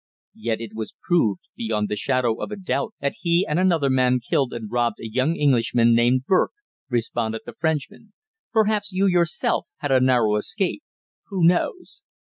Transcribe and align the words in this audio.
"Yet 0.33 0.59
it 0.61 0.71
was 0.73 0.95
proved 0.99 1.41
beyond 1.55 1.87
the 1.87 1.95
shadow 1.95 2.41
of 2.41 2.49
a 2.51 2.55
doubt 2.55 2.95
that 3.01 3.13
he 3.21 3.45
and 3.47 3.59
another 3.59 3.87
man 3.91 4.19
killed 4.19 4.51
and 4.51 4.71
robbed 4.71 4.99
a 4.99 5.07
young 5.07 5.35
Englishman 5.35 5.93
named 5.93 6.25
Burke," 6.25 6.53
responded 6.89 7.41
the 7.45 7.53
Frenchman. 7.53 8.11
"Perhaps 8.51 8.91
you, 8.91 9.05
yourself, 9.05 9.67
had 9.77 9.91
a 9.91 9.99
narrow 9.99 10.37
escape. 10.37 10.81
Who 11.27 11.45
knows? 11.45 12.01